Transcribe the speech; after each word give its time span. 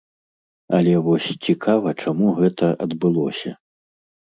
Але 0.77 0.93
вось 1.07 1.27
цікава, 1.45 1.95
чаму 2.07 2.33
гэта 2.41 2.73
адбылося? 2.89 3.57